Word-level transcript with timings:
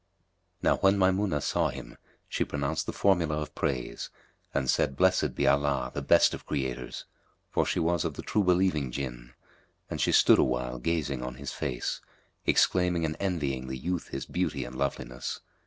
"Now 0.63 0.77
when 0.77 0.97
Maymunah 0.97 1.43
saw 1.43 1.69
him, 1.69 1.95
she 2.27 2.43
pronounced 2.43 2.87
the 2.87 2.91
formula 2.91 3.35
of 3.37 3.53
praise,[FN#243] 3.53 4.49
and 4.57 4.67
said, 4.67 4.95
"Blessed 4.97 5.35
be 5.35 5.45
Allah, 5.45 5.91
the 5.93 6.01
best 6.01 6.33
of 6.33 6.47
Creators!"; 6.47 7.05
for 7.51 7.67
she 7.67 7.79
was 7.79 8.03
of 8.03 8.15
the 8.15 8.23
true 8.23 8.43
believing 8.43 8.89
Jinn; 8.91 9.33
and 9.91 10.01
she 10.01 10.11
stood 10.11 10.39
awhile 10.39 10.79
gazing 10.79 11.21
on 11.21 11.35
his 11.35 11.51
face, 11.53 12.01
exclaiming 12.47 13.05
and 13.05 13.15
envying 13.19 13.67
the 13.67 13.77
youth 13.77 14.07
his 14.07 14.25
beauty 14.25 14.65
and 14.65 14.73
loveliness. 14.75 15.41